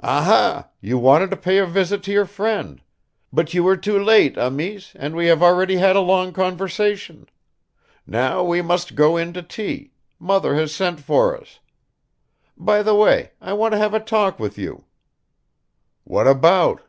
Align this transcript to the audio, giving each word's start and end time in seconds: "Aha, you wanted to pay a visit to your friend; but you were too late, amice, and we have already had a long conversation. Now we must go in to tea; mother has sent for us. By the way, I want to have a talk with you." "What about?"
"Aha, 0.00 0.68
you 0.80 0.96
wanted 0.96 1.28
to 1.28 1.36
pay 1.36 1.58
a 1.58 1.66
visit 1.66 2.02
to 2.04 2.10
your 2.10 2.24
friend; 2.24 2.80
but 3.30 3.52
you 3.52 3.62
were 3.62 3.76
too 3.76 4.02
late, 4.02 4.38
amice, 4.38 4.92
and 4.94 5.14
we 5.14 5.26
have 5.26 5.42
already 5.42 5.76
had 5.76 5.94
a 5.96 6.00
long 6.00 6.32
conversation. 6.32 7.28
Now 8.06 8.42
we 8.42 8.62
must 8.62 8.94
go 8.94 9.18
in 9.18 9.34
to 9.34 9.42
tea; 9.42 9.92
mother 10.18 10.54
has 10.54 10.74
sent 10.74 11.00
for 11.00 11.38
us. 11.38 11.58
By 12.56 12.82
the 12.82 12.94
way, 12.94 13.32
I 13.38 13.52
want 13.52 13.72
to 13.72 13.78
have 13.78 13.92
a 13.92 14.00
talk 14.00 14.38
with 14.40 14.56
you." 14.56 14.84
"What 16.04 16.26
about?" 16.26 16.80